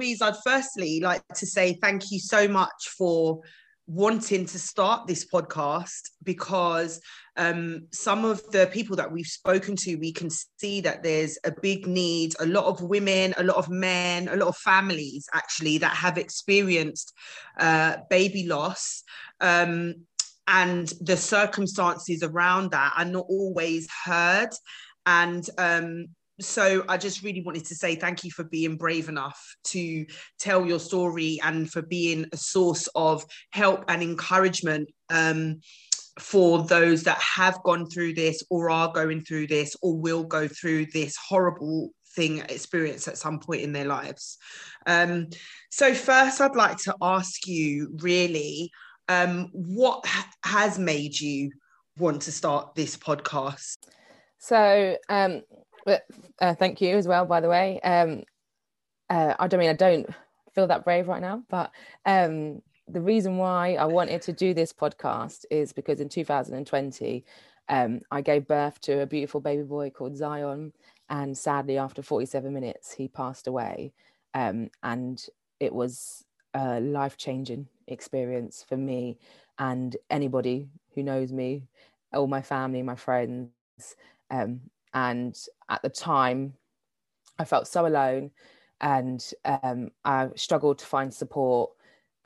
[0.00, 3.40] Louisa, I'd firstly like to say thank you so much for
[3.86, 7.02] wanting to start this podcast because
[7.36, 11.52] um, some of the people that we've spoken to, we can see that there's a
[11.60, 15.76] big need, a lot of women, a lot of men, a lot of families actually
[15.76, 17.12] that have experienced
[17.58, 19.02] uh, baby loss.
[19.42, 20.06] Um,
[20.48, 24.50] and the circumstances around that are not always heard.
[25.04, 26.06] And um,
[26.40, 30.06] so I just really wanted to say thank you for being brave enough to
[30.38, 35.60] tell your story and for being a source of help and encouragement um,
[36.18, 40.48] for those that have gone through this or are going through this or will go
[40.48, 44.38] through this horrible thing experience at some point in their lives.
[44.86, 45.28] Um,
[45.70, 48.70] so first, I'd like to ask you really,
[49.08, 51.50] um, what ha- has made you
[51.96, 53.76] want to start this podcast?
[54.38, 55.42] So um,
[55.84, 56.02] but
[56.40, 57.80] uh, thank you as well, by the way.
[57.80, 58.22] Um,
[59.08, 60.08] uh, I don't mean I don't
[60.54, 61.70] feel that brave right now, but
[62.06, 67.24] um, the reason why I wanted to do this podcast is because in 2020,
[67.68, 70.72] um, I gave birth to a beautiful baby boy called Zion,
[71.08, 73.92] and sadly, after 47 minutes, he passed away.
[74.34, 75.24] Um, and
[75.58, 79.18] it was a life changing experience for me
[79.58, 81.64] and anybody who knows me,
[82.12, 83.50] all my family, my friends.
[84.30, 84.60] Um,
[84.94, 85.36] and
[85.68, 86.52] at the time
[87.38, 88.30] i felt so alone
[88.80, 91.70] and um, i struggled to find support.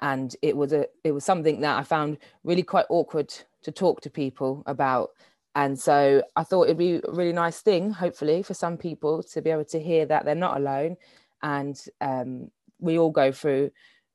[0.01, 4.01] And it was a it was something that i found really quite awkward to talk
[4.03, 5.11] to people about.
[5.55, 9.43] And so i thought it'd be a really nice thing hopefully for some people to
[9.43, 10.97] be able to hear that they're not alone.
[11.43, 13.71] And um, we all go through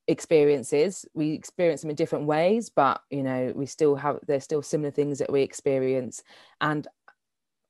[0.08, 1.06] experiences.
[1.14, 4.92] We experience them in different ways but you know we still have there's still similar
[4.92, 6.24] things that we experience.
[6.60, 6.88] And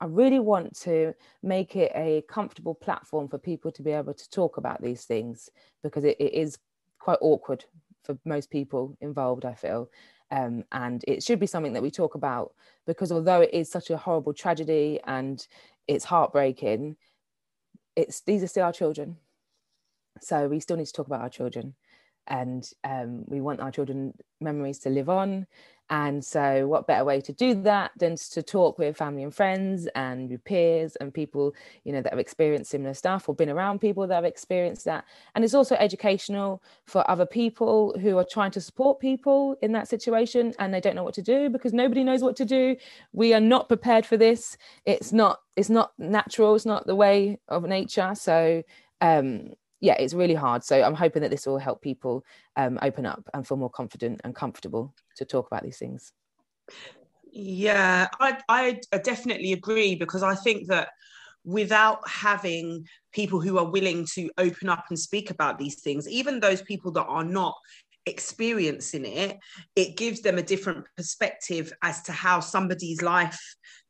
[0.01, 4.29] I really want to make it a comfortable platform for people to be able to
[4.29, 5.49] talk about these things
[5.83, 6.57] because it, it is
[6.99, 7.65] quite awkward
[8.03, 9.89] for most people involved, I feel.
[10.31, 12.53] Um, and it should be something that we talk about
[12.85, 15.45] because although it is such a horrible tragedy and
[15.87, 16.95] it's heartbreaking,
[17.95, 19.17] it's these are still our children.
[20.21, 21.75] So we still need to talk about our children
[22.29, 25.47] and um, we want our children memories to live on
[25.91, 29.87] and so, what better way to do that than to talk with family and friends
[29.95, 33.79] and with peers and people, you know, that have experienced similar stuff or been around
[33.79, 35.05] people that have experienced that.
[35.33, 39.87] And it's also educational for other people who are trying to support people in that
[39.87, 42.75] situation and they don't know what to do because nobody knows what to do.
[43.11, 44.57] We are not prepared for this.
[44.85, 45.39] It's not.
[45.55, 46.55] It's not natural.
[46.55, 48.13] It's not the way of nature.
[48.13, 48.63] So.
[49.01, 50.63] Um, yeah, it's really hard.
[50.63, 52.25] So I'm hoping that this will help people
[52.55, 56.13] um, open up and feel more confident and comfortable to talk about these things.
[57.31, 60.89] Yeah, I, I definitely agree because I think that
[61.45, 66.39] without having people who are willing to open up and speak about these things, even
[66.39, 67.55] those people that are not
[68.05, 69.37] experiencing it,
[69.75, 73.39] it gives them a different perspective as to how somebody's life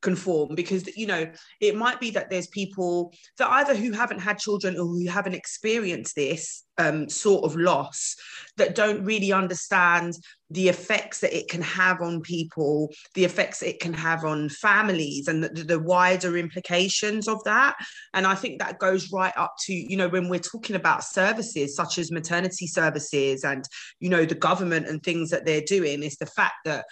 [0.02, 1.30] conform because you know
[1.60, 5.36] it might be that there's people that either who haven't had children or who haven't
[5.36, 8.16] experienced this um, sort of loss
[8.56, 10.14] that don't really understand
[10.50, 15.28] the effects that it can have on people the effects it can have on families
[15.28, 17.76] and the, the wider implications of that.
[18.14, 21.76] And i think that goes right up to you know when we're talking about services
[21.76, 23.66] such as maternity services and
[24.00, 26.86] you know the government and things that they're doing is the fact that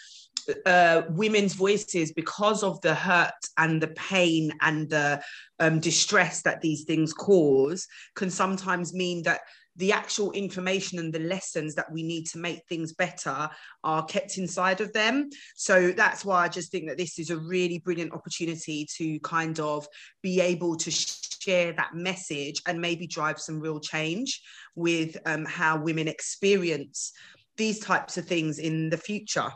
[0.66, 5.22] uh, women's voices because of the hurt and the pain and the
[5.60, 9.42] um, distress that these things cause can sometimes mean that
[9.78, 13.48] the actual information and the lessons that we need to make things better
[13.84, 15.30] are kept inside of them.
[15.56, 19.60] So that's why I just think that this is a really brilliant opportunity to kind
[19.60, 19.88] of
[20.24, 24.42] be able to share that message and maybe drive some real change
[24.76, 27.14] with um, how women experience
[27.56, 29.52] these types of things in the future.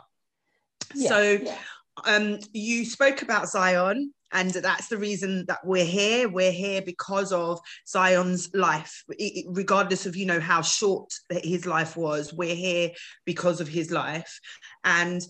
[0.94, 1.58] Yeah, so yeah.
[2.06, 6.28] Um, you spoke about Zion, and that's the reason that we're here.
[6.28, 9.04] We're here because of Zion's life,
[9.46, 12.32] regardless of you know how short his life was.
[12.32, 12.90] We're here
[13.24, 14.40] because of his life,
[14.84, 15.20] and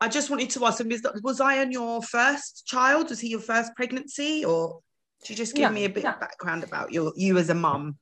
[0.00, 0.92] I just wanted to ask him:
[1.22, 3.10] Was Zion your first child?
[3.10, 4.80] Was he your first pregnancy, or
[5.20, 7.98] could you just give me a bit of background about your you as a mum?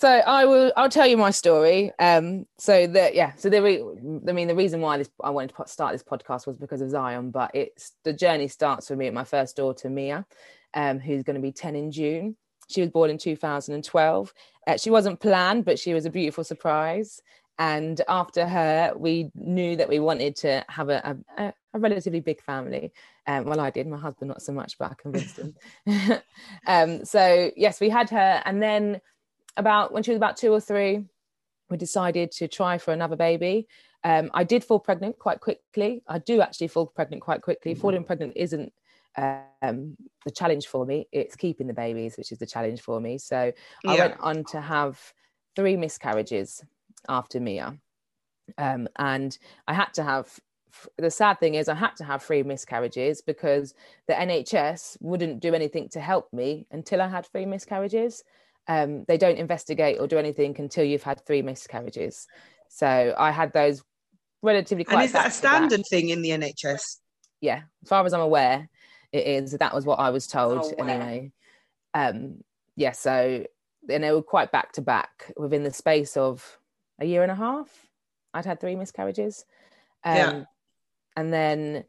[0.00, 0.72] So I will.
[0.78, 1.92] I'll tell you my story.
[1.98, 2.46] Um.
[2.56, 3.34] So that yeah.
[3.36, 3.84] So the re-
[4.26, 6.88] I mean, the reason why this I wanted to start this podcast was because of
[6.88, 10.24] Zion, but it's the journey starts for me at my first daughter Mia,
[10.72, 12.34] um, who's going to be ten in June.
[12.68, 14.32] She was born in 2012.
[14.66, 17.20] Uh, she wasn't planned, but she was a beautiful surprise.
[17.58, 22.40] And after her, we knew that we wanted to have a, a, a relatively big
[22.42, 22.90] family.
[23.26, 23.86] Um, well, I did.
[23.86, 25.54] My husband not so much, but I convinced him.
[26.66, 29.02] um, so yes, we had her, and then
[29.56, 31.04] about when she was about two or three,
[31.68, 33.68] we decided to try for another baby.
[34.02, 36.02] Um, I did fall pregnant quite quickly.
[36.08, 37.72] I do actually fall pregnant quite quickly.
[37.72, 37.80] Mm-hmm.
[37.80, 38.72] Falling pregnant isn't
[39.16, 41.08] um, the challenge for me.
[41.12, 43.18] It's keeping the babies, which is the challenge for me.
[43.18, 43.52] So
[43.84, 43.90] yeah.
[43.90, 44.98] I went on to have
[45.56, 46.64] three miscarriages
[47.08, 47.78] after Mia.
[48.58, 49.36] Um, and
[49.68, 50.40] I had to have
[50.98, 53.74] the sad thing is I had to have three miscarriages because
[54.06, 58.22] the NHS wouldn't do anything to help me until I had three miscarriages.
[58.70, 62.28] Um, they don't investigate or do anything until you've had three miscarriages.
[62.68, 63.82] So I had those
[64.42, 64.94] relatively quite.
[64.94, 66.98] And is that a standard thing in the NHS?
[67.40, 68.68] Yeah, as far as I'm aware,
[69.10, 69.50] it is.
[69.52, 71.32] That was what I was told oh, anyway.
[71.94, 72.44] Um,
[72.76, 73.44] yeah, so
[73.88, 76.58] and they were quite back to back within the space of
[77.00, 77.68] a year and a half.
[78.32, 79.44] I'd had three miscarriages.
[80.04, 80.44] Um, yeah.
[81.16, 81.84] And then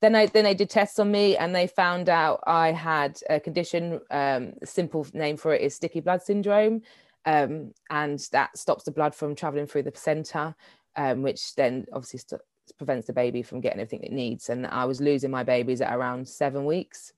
[0.00, 3.40] then I then they did tests on me and they found out I had a
[3.40, 4.00] condition.
[4.10, 6.82] Um, simple name for it is sticky blood syndrome,
[7.26, 10.54] um, and that stops the blood from traveling through the placenta,
[10.96, 12.40] um, which then obviously st-
[12.76, 14.48] prevents the baby from getting everything it needs.
[14.50, 17.12] And I was losing my babies at around seven weeks.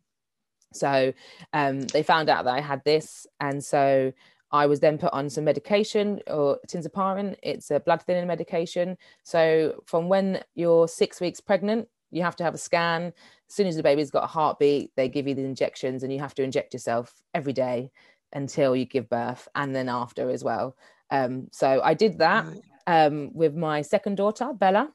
[0.73, 1.13] So
[1.53, 4.13] um, they found out that I had this, and so
[4.53, 7.37] I was then put on some medication or tinzaparin.
[7.43, 8.97] It's a blood thinning medication.
[9.23, 13.13] So from when you're six weeks pregnant, you have to have a scan.
[13.49, 16.19] As soon as the baby's got a heartbeat, they give you the injections, and you
[16.19, 17.91] have to inject yourself every day
[18.33, 20.77] until you give birth, and then after as well.
[21.11, 22.47] Um, so I did that
[22.87, 24.93] um, with my second daughter, Bella.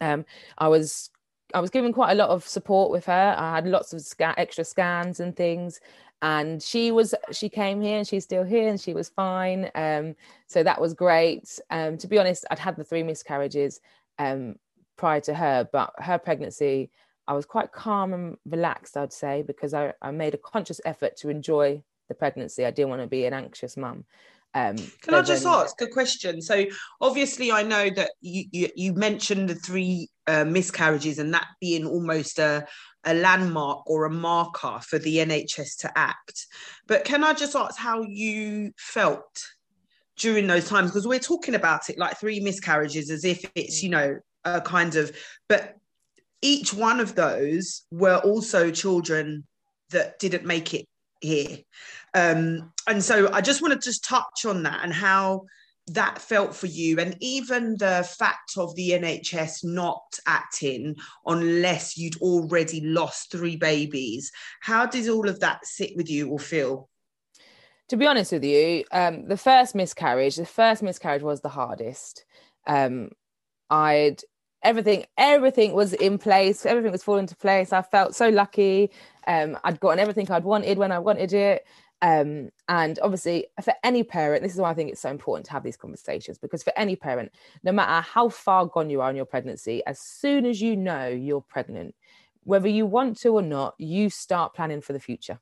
[0.00, 0.24] Um,
[0.58, 1.10] I was
[1.54, 3.34] I was given quite a lot of support with her.
[3.38, 5.80] I had lots of sca- extra scans and things,
[6.22, 9.70] and she was she came here and she's still here and she was fine.
[9.74, 10.14] Um,
[10.46, 11.58] so that was great.
[11.70, 13.80] Um, to be honest, I'd had the three miscarriages
[14.18, 14.56] um,
[14.96, 16.90] prior to her, but her pregnancy,
[17.26, 21.16] I was quite calm and relaxed, I'd say, because I, I made a conscious effort
[21.18, 22.64] to enjoy the pregnancy.
[22.64, 24.04] I didn't want to be an anxious mum.
[24.54, 25.52] Um, Can I just then...
[25.52, 26.40] ask a question?
[26.40, 26.64] So
[27.00, 31.84] obviously, I know that you you, you mentioned the three uh, miscarriages and that being
[31.84, 32.66] almost a
[33.04, 36.46] a landmark or a marker for the NHS to act.
[36.86, 39.44] But can I just ask how you felt
[40.16, 40.90] during those times?
[40.90, 44.96] Because we're talking about it like three miscarriages as if it's you know a kind
[44.96, 45.16] of,
[45.48, 45.76] but
[46.42, 49.44] each one of those were also children
[49.90, 50.86] that didn't make it
[51.20, 51.58] here.
[52.14, 55.46] Um, and so I just want to just touch on that and how
[55.88, 60.96] that felt for you and even the fact of the NHS not acting
[61.26, 64.32] unless you'd already lost three babies.
[64.60, 66.88] How did all of that sit with you or feel?
[67.88, 72.24] To be honest with you um, the first miscarriage the first miscarriage was the hardest.
[72.66, 73.10] Um,
[73.68, 74.22] I'd
[74.64, 78.90] everything everything was in place everything was falling into place I felt so lucky
[79.26, 81.64] um, I'd gotten everything I'd wanted when I wanted it
[82.04, 85.52] um, and obviously, for any parent, this is why I think it's so important to
[85.52, 87.32] have these conversations because for any parent,
[87.62, 91.08] no matter how far gone you are in your pregnancy, as soon as you know
[91.08, 91.94] you're pregnant,
[92.42, 95.40] whether you want to or not, you start planning for the future.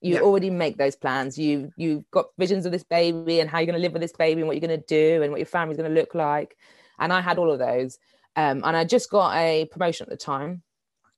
[0.00, 0.20] You yeah.
[0.20, 1.36] already make those plans.
[1.36, 4.12] You you've got visions of this baby and how you're going to live with this
[4.12, 6.56] baby and what you're going to do and what your family's going to look like.
[6.98, 7.98] And I had all of those.
[8.38, 10.62] Um, and I just got a promotion at the time.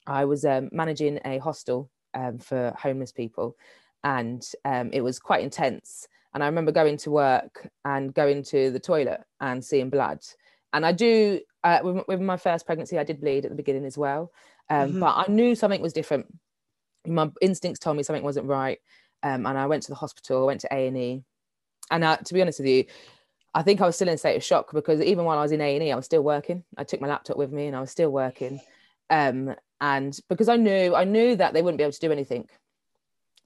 [0.06, 3.58] I was um, managing a hostel um, for homeless people
[4.02, 6.08] and um, it was quite intense.
[6.32, 10.20] And I remember going to work and going to the toilet and seeing blood.
[10.72, 13.84] And I do, uh, with, with, my first pregnancy, I did bleed at the beginning
[13.84, 14.32] as well.
[14.70, 15.00] Um, mm-hmm.
[15.00, 16.26] But I knew something was different.
[17.06, 18.78] My instincts told me something wasn't right.
[19.22, 21.22] Um, and I went to the hospital, I went to A&E.
[21.90, 22.84] And uh, to be honest with you,
[23.54, 25.52] I think I was still in a state of shock because even while I was
[25.52, 26.62] in A&E, I was still working.
[26.76, 28.60] I took my laptop with me and I was still working.
[29.08, 32.48] Um, and because I knew, I knew that they wouldn't be able to do anything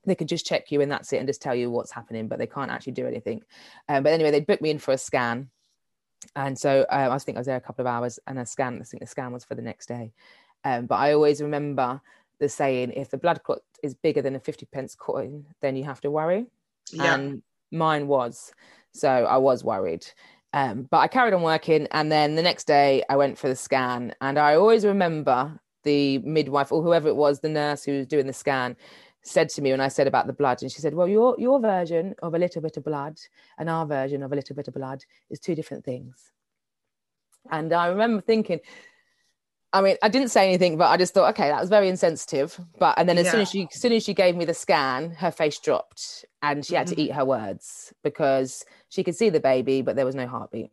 [0.06, 2.38] they could just check you and that's it and just tell you what's happening but
[2.38, 3.42] they can't actually do anything
[3.88, 5.48] um, but anyway they booked me in for a scan
[6.36, 8.78] and so um, i think i was there a couple of hours and a scan
[8.80, 10.12] i think the scan was for the next day
[10.64, 12.00] um, but i always remember
[12.40, 15.84] the saying if the blood clot is bigger than a 50 pence coin then you
[15.84, 16.46] have to worry
[16.92, 17.14] yeah.
[17.14, 18.52] and mine was
[18.94, 20.06] so i was worried
[20.52, 23.56] um, but i carried on working and then the next day i went for the
[23.56, 28.06] scan and i always remember the midwife or whoever it was the nurse who was
[28.06, 28.76] doing the scan
[29.24, 31.58] said to me when I said about the blood, and she said, "Well, your your
[31.58, 33.18] version of a little bit of blood
[33.58, 36.30] and our version of a little bit of blood is two different things."
[37.50, 38.60] And I remember thinking,
[39.74, 42.58] I mean, I didn't say anything, but I just thought, okay, that was very insensitive.
[42.78, 43.32] But and then as yeah.
[43.32, 46.64] soon as she as soon as she gave me the scan, her face dropped, and
[46.64, 46.94] she had mm-hmm.
[46.94, 50.70] to eat her words because she could see the baby, but there was no heartbeat.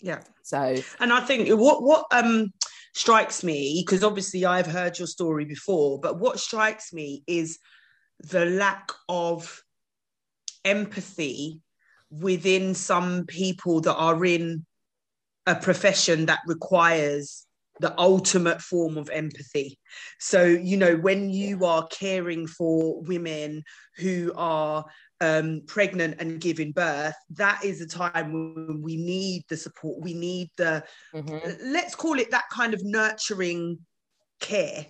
[0.00, 0.22] Yeah.
[0.42, 2.52] So, and I think what what um
[2.94, 7.60] strikes me because obviously I've heard your story before, but what strikes me is
[8.18, 9.62] the lack of
[10.64, 11.60] empathy
[12.10, 14.66] within some people that are in
[15.46, 17.45] a profession that requires
[17.80, 19.78] the ultimate form of empathy.
[20.18, 23.62] So, you know, when you are caring for women
[23.96, 24.84] who are
[25.20, 30.02] um, pregnant and giving birth, that is a time when we need the support.
[30.02, 31.72] We need the, mm-hmm.
[31.72, 33.78] let's call it that kind of nurturing
[34.40, 34.86] care.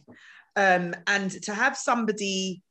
[0.57, 2.62] Um, and to have somebody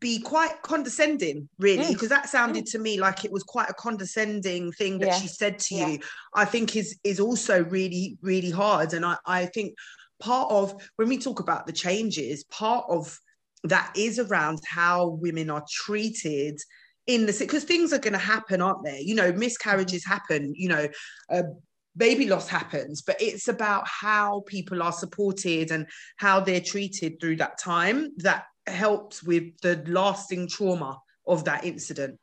[0.00, 2.10] be quite condescending, really, because mm.
[2.10, 2.70] that sounded mm.
[2.72, 5.18] to me like it was quite a condescending thing that yeah.
[5.18, 5.88] she said to yeah.
[5.88, 5.98] you.
[6.34, 9.74] I think is is also really really hard, and I I think
[10.18, 13.18] part of when we talk about the changes, part of
[13.64, 16.58] that is around how women are treated
[17.06, 19.00] in the because things are going to happen, aren't they?
[19.00, 20.12] You know, miscarriages mm-hmm.
[20.12, 20.52] happen.
[20.56, 20.88] You know.
[21.30, 21.42] Uh,
[21.98, 25.86] baby loss happens but it's about how people are supported and
[26.16, 32.18] how they're treated through that time that helps with the lasting trauma of that incident.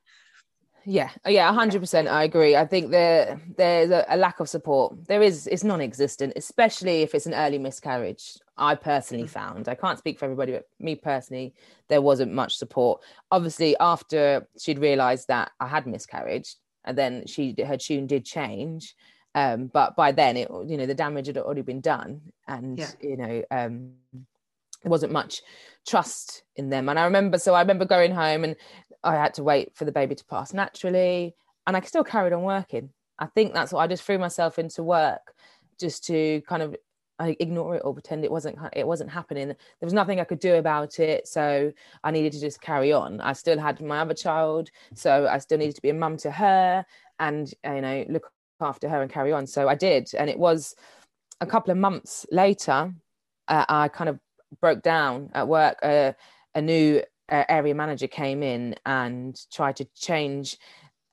[0.85, 2.09] Yeah, yeah, hundred percent.
[2.09, 2.57] I agree.
[2.57, 5.07] I think there there's a, a, lack of support.
[5.07, 8.38] There is, it's non-existent, especially if it's an early miscarriage.
[8.57, 9.31] I personally mm-hmm.
[9.31, 9.69] found.
[9.69, 11.53] I can't speak for everybody, but me personally,
[11.88, 13.01] there wasn't much support.
[13.31, 18.93] Obviously, after she'd realised that I had miscarriage, and then she her tune did change.
[19.35, 22.91] Um, but by then, it you know the damage had already been done, and yeah.
[23.00, 25.41] you know um, there wasn't much
[25.86, 26.90] trust in them.
[26.90, 28.56] And I remember, so I remember going home and
[29.04, 31.36] I had to wait for the baby to pass naturally,
[31.68, 32.90] and I still carried on working.
[33.20, 35.34] I think that's what I just threw myself into work
[35.80, 36.75] just to kind of
[37.20, 40.56] ignore it or pretend it wasn't it wasn't happening there was nothing i could do
[40.56, 41.72] about it so
[42.04, 45.58] i needed to just carry on i still had my other child so i still
[45.58, 46.86] needed to be a mum to her
[47.20, 50.75] and you know look after her and carry on so i did and it was
[51.40, 52.94] a couple of months later
[53.48, 54.20] uh, i kind of
[54.62, 55.77] broke down at work.
[55.83, 56.13] Uh,
[56.55, 60.57] a new uh, area manager came in and tried to change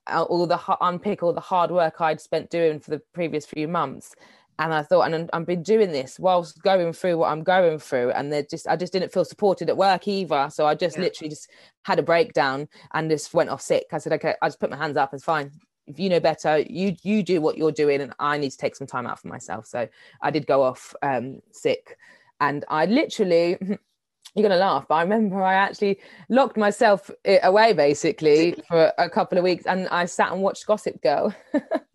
[0.07, 4.15] all the unpick all the hard work I'd spent doing for the previous few months.
[4.59, 8.11] And I thought, and I've been doing this whilst going through what I'm going through,
[8.11, 10.49] and they just, I just didn't feel supported at work either.
[10.53, 11.05] So I just yeah.
[11.05, 11.49] literally just
[11.85, 13.87] had a breakdown and just went off sick.
[13.91, 15.15] I said, okay, I just put my hands up.
[15.15, 15.51] It's fine.
[15.87, 18.77] If you know better, you you do what you're doing, and I need to take
[18.77, 19.67] some time out for myself.
[19.67, 19.89] So
[20.21, 21.97] I did go off um, sick
[22.41, 23.57] and I literally
[24.35, 29.11] you're gonna laugh, but I remember I actually locked myself eh, away basically for a
[29.11, 31.35] couple of weeks, and I sat and watched Gossip Girl.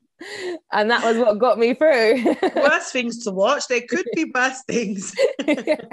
[0.71, 2.35] and that was what got me through.
[2.55, 3.67] worst things to watch.
[3.67, 5.13] There could be worse things.
[5.45, 5.75] yeah.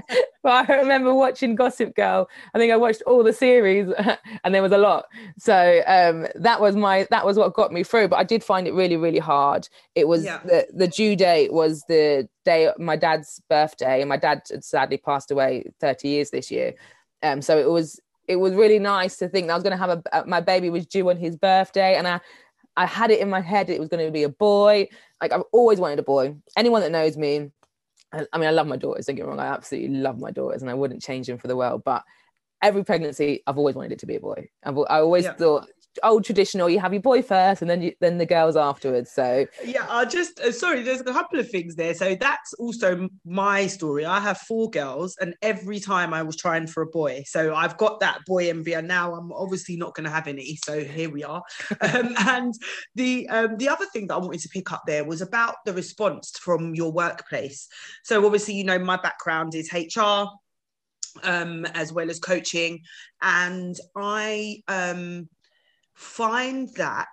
[0.44, 2.28] But I remember watching Gossip Girl.
[2.52, 3.92] I think I watched all the series,
[4.44, 5.04] and there was a lot.
[5.38, 8.08] So um, that was my that was what got me through.
[8.08, 9.68] But I did find it really really hard.
[9.94, 10.40] It was yeah.
[10.44, 14.96] the the due date was the day my dad's birthday, and my dad had sadly
[14.96, 16.74] passed away 30 years this year.
[17.22, 19.90] Um, so it was it was really nice to think I was going to have
[19.90, 22.20] a, a my baby was due on his birthday, and I
[22.76, 24.88] I had it in my head it was going to be a boy.
[25.20, 26.36] Like I've always wanted a boy.
[26.56, 27.50] Anyone that knows me,
[28.12, 29.06] I, I mean, I love my daughters.
[29.06, 29.40] Don't get me wrong.
[29.40, 31.82] I absolutely love my daughters, and I wouldn't change them for the world.
[31.84, 32.04] But
[32.62, 34.48] every pregnancy, I've always wanted it to be a boy.
[34.64, 35.34] I've, I always yeah.
[35.34, 35.68] thought
[36.02, 39.10] old traditional you have your boy first and then you then the girls afterwards.
[39.10, 41.94] So yeah i just uh, sorry there's a couple of things there.
[41.94, 44.04] So that's also my story.
[44.04, 47.22] I have four girls and every time i was trying for a boy.
[47.26, 50.58] So i've got that boy envy and now i'm obviously not going to have any.
[50.64, 51.42] So here we are.
[51.82, 52.54] Um, and
[52.94, 55.72] the um, the other thing that i wanted to pick up there was about the
[55.72, 57.68] response from your workplace.
[58.04, 60.24] So obviously you know my background is hr
[61.22, 62.80] um, as well as coaching.
[63.20, 65.28] And i um,
[65.94, 67.06] find that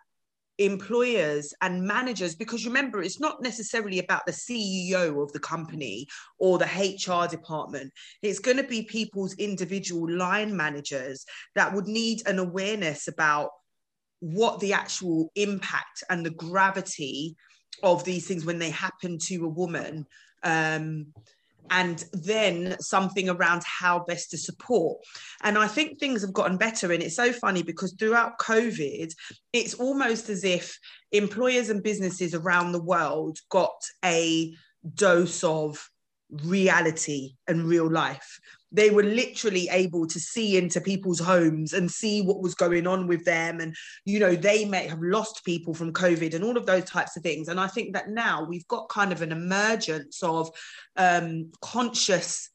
[0.59, 6.05] employers and managers because remember it's not necessarily about the CEO of the company
[6.37, 7.91] or the HR department.
[8.21, 11.25] It's going to be people's individual line managers
[11.55, 13.51] that would need an awareness about
[14.19, 17.37] what the actual impact and the gravity
[17.81, 20.05] of these things when they happen to a woman.
[20.43, 21.13] Um,
[21.71, 24.99] and then something around how best to support.
[25.43, 26.91] And I think things have gotten better.
[26.91, 29.11] And it's so funny because throughout COVID,
[29.53, 30.77] it's almost as if
[31.11, 34.53] employers and businesses around the world got a
[34.93, 35.89] dose of
[36.31, 38.39] reality and real life
[38.71, 43.07] they were literally able to see into people's homes and see what was going on
[43.07, 43.59] with them.
[43.59, 47.17] And you know they may have lost people from covid and all of those types
[47.17, 47.47] of things.
[47.47, 50.49] And i think that now we've got kind of an emergence of
[50.97, 52.49] um, conscious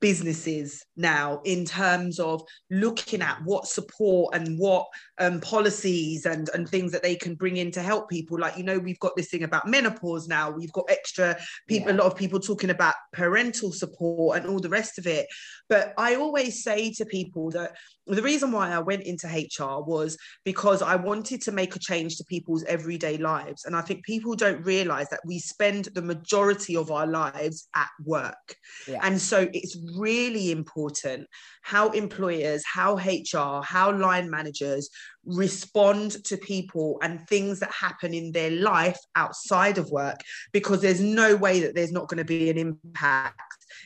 [0.00, 4.86] businesses now in terms of looking at what support and what
[5.20, 8.38] um, policies and and things that they can bring in to help people.
[8.38, 10.50] Like you know, we've got this thing about menopause now.
[10.50, 11.36] We've got extra
[11.68, 11.96] people, yeah.
[11.96, 15.26] a lot of people talking about parental support and all the rest of it.
[15.68, 20.16] But I always say to people that the reason why I went into HR was
[20.44, 23.64] because I wanted to make a change to people's everyday lives.
[23.64, 27.88] And I think people don't realize that we spend the majority of our lives at
[28.04, 28.56] work.
[28.88, 28.98] Yeah.
[29.02, 31.28] And so it's really important
[31.62, 34.90] how employers, how HR, how line managers
[35.24, 40.20] respond to people and things that happen in their life outside of work,
[40.52, 43.40] because there's no way that there's not going to be an impact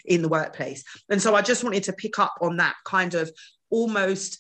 [0.05, 0.85] in the workplace.
[1.09, 3.31] And so I just wanted to pick up on that kind of
[3.71, 4.39] almost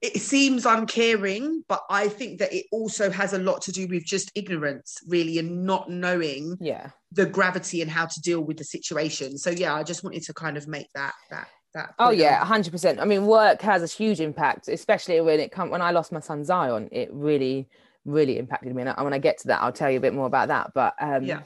[0.00, 4.04] it seems uncaring, but I think that it also has a lot to do with
[4.04, 8.64] just ignorance, really, and not knowing yeah the gravity and how to deal with the
[8.64, 9.38] situation.
[9.38, 11.94] So yeah, I just wanted to kind of make that that that.
[11.98, 13.00] Oh yeah, hundred percent.
[13.00, 16.20] I mean, work has a huge impact, especially when it come when I lost my
[16.20, 16.88] son Zion.
[16.92, 17.68] It really,
[18.04, 18.82] really impacted me.
[18.82, 20.72] And when I get to that, I'll tell you a bit more about that.
[20.74, 21.40] But um, yeah,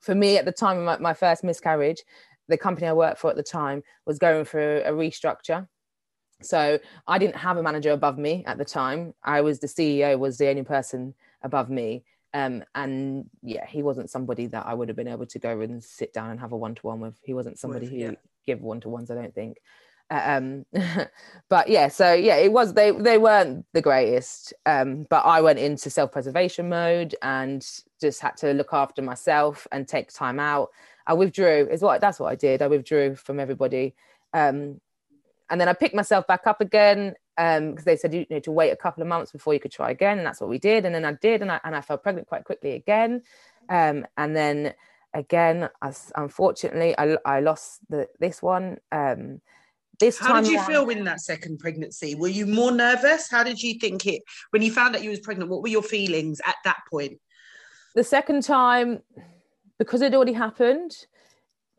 [0.00, 2.02] for me at the time of my, my first miscarriage,
[2.48, 5.68] the company I worked for at the time was going through a restructure.
[6.40, 9.14] So I didn't have a manager above me at the time.
[9.24, 12.04] I was the CEO, was the only person above me.
[12.32, 15.82] Um, and yeah, he wasn't somebody that I would have been able to go and
[15.82, 17.18] sit down and have a one to one with.
[17.24, 18.12] He wasn't somebody with, who yeah.
[18.48, 19.58] Give one to ones, I don't think.
[20.10, 20.66] Uh, um,
[21.48, 24.54] but yeah, so yeah, it was they they weren't the greatest.
[24.66, 27.64] Um, but I went into self preservation mode and
[28.00, 30.70] just had to look after myself and take time out.
[31.06, 31.68] I withdrew.
[31.70, 32.62] Is what that's what I did.
[32.62, 33.94] I withdrew from everybody.
[34.32, 34.80] Um,
[35.50, 38.52] and then I picked myself back up again because um, they said you need to
[38.52, 40.84] wait a couple of months before you could try again, and that's what we did.
[40.84, 43.22] And then I did, and I and I fell pregnant quite quickly again.
[43.68, 44.74] Um, and then
[45.14, 48.78] again, as unfortunately, I, I lost the, this one.
[48.92, 49.40] Um,
[49.98, 52.14] this How did you feel in that second pregnancy?
[52.14, 53.28] Were you more nervous?
[53.30, 55.50] How did you think it when you found out you was pregnant?
[55.50, 57.18] What were your feelings at that point?
[57.94, 59.00] The second time,
[59.78, 60.92] because it already happened,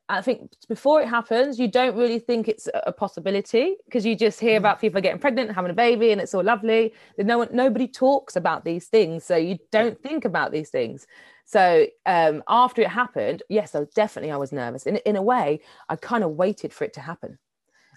[0.10, 4.40] I think before it happens, you don't really think it's a possibility because you just
[4.40, 4.58] hear mm.
[4.58, 6.94] about people getting pregnant, having a baby, and it's all lovely.
[7.18, 11.06] No one, nobody talks about these things, so you don't think about these things.
[11.50, 14.86] So um, after it happened, yes, I was definitely I was nervous.
[14.86, 17.40] In in a way, I kind of waited for it to happen.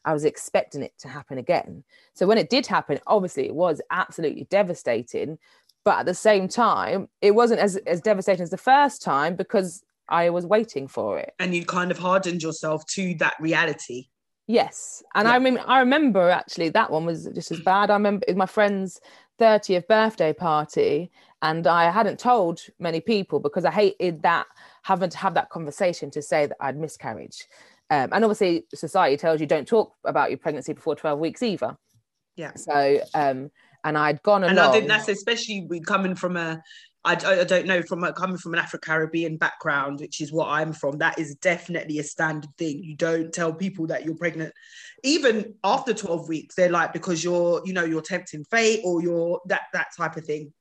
[0.07, 1.85] I was expecting it to happen again.
[2.15, 5.39] So when it did happen, obviously it was absolutely devastating.
[5.85, 9.85] But at the same time, it wasn't as, as devastating as the first time because
[10.09, 11.35] I was waiting for it.
[11.39, 14.07] And you kind of hardened yourself to that reality.
[14.47, 15.03] Yes.
[15.15, 15.35] And yeah.
[15.35, 17.91] I mean I remember actually that one was just as bad.
[17.91, 18.99] I remember my friend's
[19.39, 21.11] 30th birthday party
[21.43, 24.47] and I hadn't told many people because I hated that
[24.83, 27.47] having to have that conversation to say that I'd miscarriage.
[27.91, 31.77] Um, and obviously society tells you don't talk about your pregnancy before 12 weeks either.
[32.37, 32.55] Yeah.
[32.55, 33.51] So um
[33.85, 34.51] and I'd gone along.
[34.51, 36.63] And I think that's especially coming from a
[37.05, 40.73] I, I don't know from coming from an Afro Caribbean background, which is what I'm
[40.73, 40.99] from.
[40.99, 42.81] That is definitely a standard thing.
[42.85, 44.55] You don't tell people that you're pregnant,
[45.03, 46.55] even after 12 weeks.
[46.55, 50.25] They're like because you're, you know, you're tempting fate or you're that that type of
[50.25, 50.53] thing.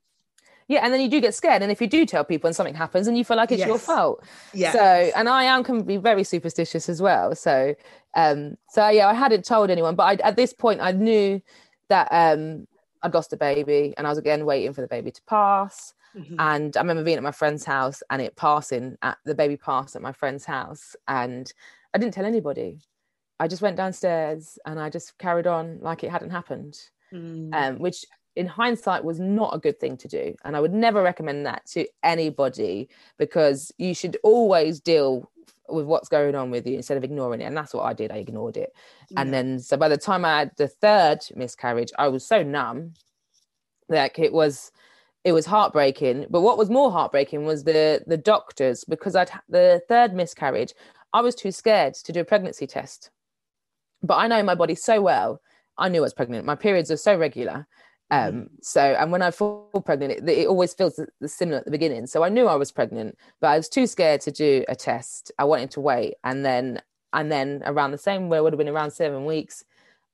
[0.68, 2.74] Yeah, and then you do get scared, and if you do tell people and something
[2.74, 3.68] happens, and you feel like it's yes.
[3.68, 4.24] your fault.
[4.54, 4.72] Yeah.
[4.72, 7.34] So, and I am can be very superstitious as well.
[7.34, 7.74] So,
[8.14, 11.40] um, so yeah, I hadn't told anyone, but I, at this point, I knew
[11.88, 12.66] that um,
[13.02, 15.94] I'd lost a baby, and I was again waiting for the baby to pass.
[16.16, 16.36] Mm-hmm.
[16.38, 19.96] And I remember being at my friend's house and it passing at the baby passed
[19.96, 20.94] at my friend's house.
[21.08, 21.50] And
[21.94, 22.80] I didn't tell anybody.
[23.40, 26.78] I just went downstairs and I just carried on like it hadn't happened,
[27.12, 27.52] mm.
[27.54, 28.04] um, which
[28.36, 30.34] in hindsight was not a good thing to do.
[30.44, 35.30] And I would never recommend that to anybody because you should always deal
[35.68, 37.44] with what's going on with you instead of ignoring it.
[37.44, 38.10] And that's what I did.
[38.10, 38.72] I ignored it.
[39.10, 39.20] Yeah.
[39.20, 42.94] And then, so by the time I had the third miscarriage, I was so numb.
[43.88, 44.72] Like it was,
[45.24, 46.26] it was heartbreaking.
[46.30, 50.74] But what was more heartbreaking was the the doctors because I'd the third miscarriage.
[51.12, 53.10] I was too scared to do a pregnancy test.
[54.02, 55.40] But I know my body so well.
[55.78, 56.44] I knew I was pregnant.
[56.44, 57.66] My periods are so regular.
[58.12, 58.54] Um, mm-hmm.
[58.60, 62.06] so, and when I fall pregnant, it, it always feels similar at the beginning.
[62.06, 65.32] So I knew I was pregnant, but I was too scared to do a test.
[65.38, 66.82] I wanted to wait, and then,
[67.14, 69.64] and then around the same, where it would have been around seven weeks,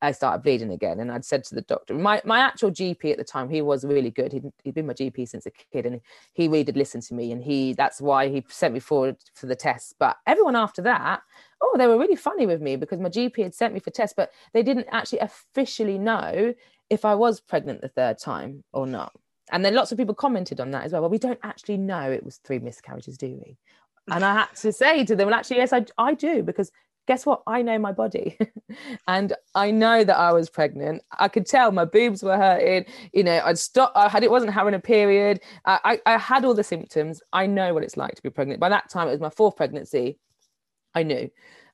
[0.01, 1.01] I started bleeding again.
[1.01, 3.85] And I'd said to the doctor, my, my actual GP at the time, he was
[3.85, 4.33] really good.
[4.33, 6.01] He'd, he'd been my GP since a kid and
[6.35, 7.33] he really did listen to me.
[7.33, 9.93] And he, that's why he sent me forward for the tests.
[9.99, 11.23] But everyone after that,
[11.61, 14.15] oh, they were really funny with me because my GP had sent me for tests,
[14.17, 16.55] but they didn't actually officially know
[16.91, 19.13] if I was pregnant the third time or not.
[19.51, 21.03] And then lots of people commented on that as well.
[21.03, 23.57] Well, we don't actually know it was three miscarriages, do we?
[24.11, 26.71] And I had to say to them, well, actually, yes, I, I do, because
[27.07, 27.43] guess what?
[27.47, 28.39] I know my body.
[29.09, 31.03] and I know that I was pregnant.
[31.19, 32.85] I could tell my boobs were hurting.
[33.13, 35.41] You know, I'd stop, I had, it wasn't having a period.
[35.65, 37.23] I, I, I had all the symptoms.
[37.33, 38.61] I know what it's like to be pregnant.
[38.61, 40.19] By that time, it was my fourth pregnancy.
[40.95, 41.31] I knew.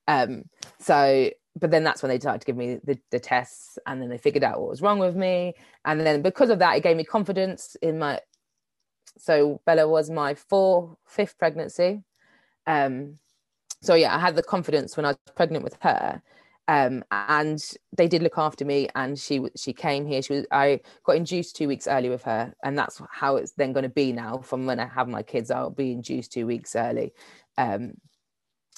[0.07, 0.45] Um,
[0.79, 4.09] so, but then that's when they started to give me the, the tests and then
[4.09, 5.55] they figured out what was wrong with me.
[5.85, 8.21] And then because of that, it gave me confidence in my,
[9.19, 12.03] so Bella was my fourth, fifth pregnancy.
[12.67, 13.19] Um,
[13.83, 16.23] so yeah, I had the confidence when I was pregnant with her.
[16.67, 17.63] Um, and
[17.95, 21.57] they did look after me and she she came here she was i got induced
[21.57, 24.65] two weeks early with her and that's how it's then going to be now from
[24.65, 27.13] when i have my kids i'll be induced two weeks early
[27.59, 27.93] um,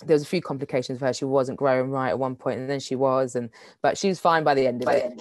[0.04, 1.12] there was a few complications for her.
[1.12, 3.50] She wasn't growing right at one point, and then she was, and
[3.82, 5.20] but she was fine by the end of, it.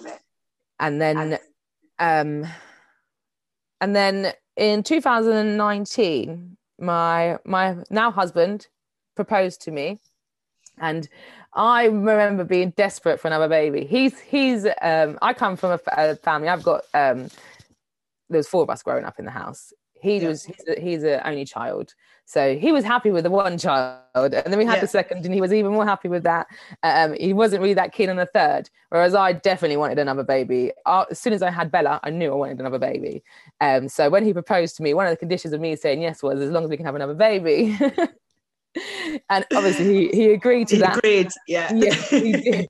[0.80, 1.40] And then,
[2.00, 2.46] um,
[3.80, 8.68] and then in 2019, my my now husband
[9.16, 10.00] proposed to me,
[10.80, 11.08] and
[11.54, 13.86] I remember being desperate for another baby.
[13.86, 16.50] He's he's um, I come from a, a family.
[16.50, 17.30] I've got um,
[18.30, 19.72] there's four of us growing up in the house.
[20.06, 20.28] He yeah.
[20.28, 21.94] was he's, a, he's only child,
[22.26, 24.82] so he was happy with the one child, and then we had yeah.
[24.82, 26.48] the second, and he was even more happy with that.
[26.84, 30.72] Um, he wasn't really that keen on the third, whereas I definitely wanted another baby.
[30.86, 33.24] Uh, as soon as I had Bella, I knew I wanted another baby.
[33.62, 36.24] Um, so when he proposed to me, one of the conditions of me saying yes
[36.24, 37.78] was as long as we can have another baby.
[39.30, 40.98] and obviously he, he agreed to he that.
[40.98, 41.72] Agreed, yeah.
[41.74, 42.70] Yes, he did.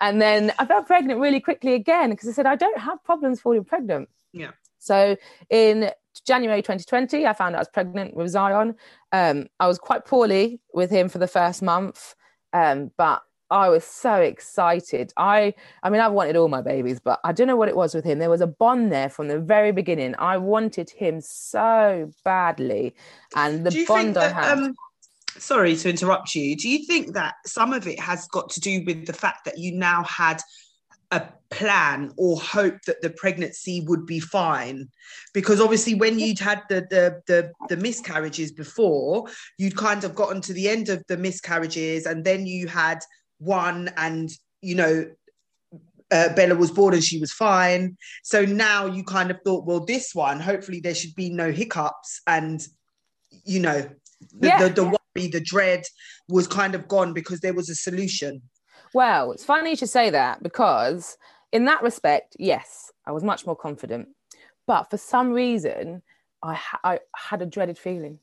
[0.00, 3.40] and then I felt pregnant really quickly again because I said I don't have problems
[3.40, 4.08] falling pregnant.
[4.32, 4.50] Yeah.
[4.78, 5.16] So
[5.48, 5.90] in
[6.26, 8.74] January 2020, I found out I was pregnant with Zion.
[9.12, 12.14] Um, I was quite poorly with him for the first month,
[12.52, 15.12] um, but I was so excited.
[15.16, 17.94] I, I mean, I've wanted all my babies, but I don't know what it was
[17.94, 18.18] with him.
[18.18, 20.14] There was a bond there from the very beginning.
[20.18, 22.94] I wanted him so badly,
[23.36, 24.58] and the bond I had.
[24.58, 24.74] Um,
[25.38, 26.56] sorry to interrupt you.
[26.56, 29.58] Do you think that some of it has got to do with the fact that
[29.58, 30.40] you now had
[31.14, 34.88] a plan or hope that the pregnancy would be fine
[35.32, 39.24] because obviously when you'd had the, the the the, miscarriages before
[39.56, 42.98] you'd kind of gotten to the end of the miscarriages and then you had
[43.38, 44.30] one and
[44.62, 45.06] you know
[46.10, 47.96] uh, Bella was born and she was fine.
[48.22, 52.20] So now you kind of thought, well, this one, hopefully there should be no hiccups.
[52.26, 52.62] And,
[53.44, 53.88] you know,
[54.38, 54.62] the, yeah.
[54.62, 55.82] the, the worry, the dread
[56.28, 58.42] was kind of gone because there was a solution.
[58.94, 61.18] Well, it's funny you should say that because,
[61.50, 64.08] in that respect, yes, I was much more confident.
[64.68, 66.00] But for some reason,
[66.44, 68.20] I, ha- I had a dreaded feeling.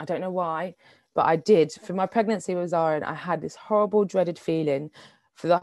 [0.00, 0.74] I don't know why,
[1.14, 1.72] but I did.
[1.72, 4.90] For my pregnancy with Zion, I had this horrible, dreaded feeling
[5.34, 5.60] for the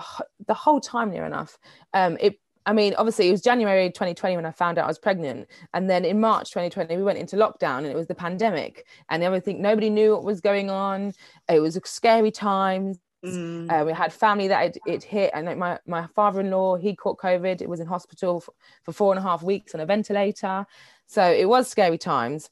[0.48, 1.60] the whole time near enough.
[1.94, 4.98] Um, it I mean, obviously, it was January 2020 when I found out I was
[4.98, 5.48] pregnant.
[5.74, 9.22] And then in March 2020, we went into lockdown and it was the pandemic and
[9.22, 9.62] everything.
[9.62, 11.14] Nobody knew what was going on.
[11.48, 12.98] It was scary times.
[13.26, 13.72] Mm.
[13.72, 16.76] Uh, we had family that it, it hit, and like my my father in law,
[16.76, 17.62] he caught COVID.
[17.62, 20.66] It was in hospital for, for four and a half weeks on a ventilator,
[21.08, 22.50] so it was scary times.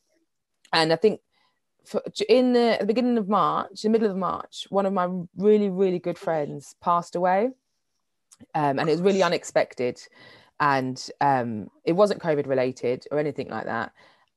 [0.71, 1.21] And I think
[1.85, 5.07] for, in the, the beginning of March, the middle of March, one of my
[5.37, 7.49] really really good friends passed away,
[8.55, 9.99] um, and it was really unexpected,
[10.59, 13.91] and um, it wasn't COVID related or anything like that.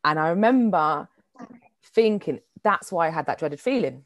[0.04, 1.08] And I remember
[1.82, 4.04] thinking that's why I had that dreaded feeling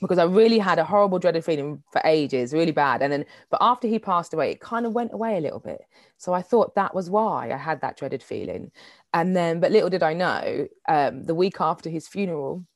[0.00, 3.02] because I really had a horrible dreaded feeling for ages, really bad.
[3.02, 5.80] And then, but after he passed away, it kind of went away a little bit.
[6.18, 8.70] So I thought that was why I had that dreaded feeling.
[9.14, 12.66] And then, but little did I know, um, the week after his funeral,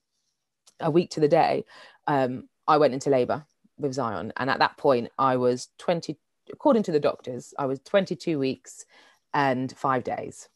[0.81, 1.65] a week to the day,
[2.07, 3.45] um, I went into labor
[3.77, 4.33] with Zion.
[4.37, 6.17] And at that point, I was 20,
[6.53, 8.87] according to the doctors, I was 22 weeks
[9.35, 10.49] and five days.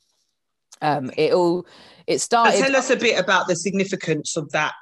[0.80, 1.66] Um, it all,
[2.06, 2.58] it started.
[2.58, 4.72] Tell us a bit about the significance of that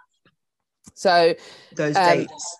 [0.95, 1.35] so
[1.75, 2.57] those um, dates.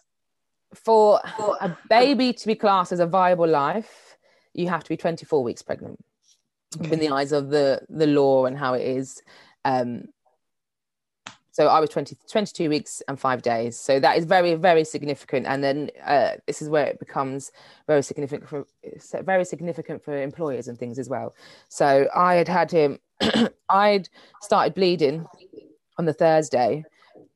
[0.75, 1.21] For
[1.61, 4.17] a baby to be classed as a viable life,
[4.55, 6.03] you have to be 24 weeks pregnant
[6.81, 6.93] okay.
[6.93, 9.23] in the eyes of the the law and how it is.
[9.65, 10.09] Um,
[11.53, 13.79] so I was 20, 22 weeks and five days.
[13.79, 15.47] So that is very, very significant.
[15.47, 17.53] And then uh, this is where it becomes
[17.87, 18.67] very significant for
[19.23, 21.35] very significant for employers and things as well.
[21.69, 22.99] So I had had him.
[23.69, 24.09] I'd
[24.41, 25.27] started bleeding
[25.99, 26.85] on the Thursday,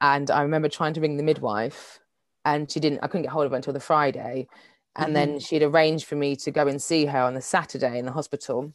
[0.00, 2.00] and I remember trying to ring the midwife,
[2.44, 3.00] and she didn't.
[3.02, 4.48] I couldn't get hold of her until the Friday,
[4.96, 5.14] and mm-hmm.
[5.14, 8.12] then she'd arranged for me to go and see her on the Saturday in the
[8.12, 8.72] hospital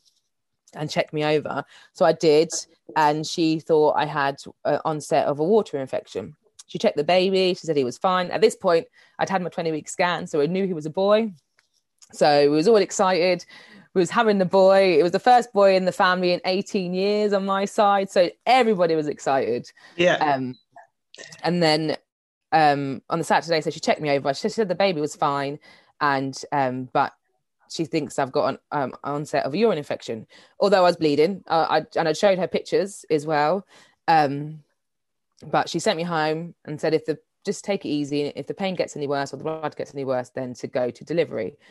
[0.74, 1.64] and check me over.
[1.94, 2.50] So I did,
[2.96, 6.36] and she thought I had an onset of a water infection.
[6.68, 7.54] She checked the baby.
[7.54, 8.32] She said he was fine.
[8.32, 8.88] At this point,
[9.20, 11.34] I'd had my 20 week scan, so I knew he was a boy.
[12.14, 13.46] So we was all excited.
[13.94, 14.98] We was having the boy.
[14.98, 18.30] It was the first boy in the family in 18 years on my side, so
[18.46, 19.70] everybody was excited.
[19.98, 20.16] Yeah.
[20.16, 20.56] Um,
[21.44, 21.98] and then
[22.52, 23.62] um, on the Saturday.
[23.62, 24.34] So she checked me over.
[24.34, 25.60] She said the baby was fine,
[26.00, 27.14] and um, but
[27.70, 30.28] she thinks I've got an um, onset of a urine infection.
[30.60, 33.66] Although I was bleeding, uh, I and I showed her pictures as well.
[34.08, 34.64] Um,
[35.44, 38.28] but she sent me home and said if the just take it easy.
[38.36, 40.92] If the pain gets any worse or the blood gets any worse, then to go
[40.92, 41.56] to delivery.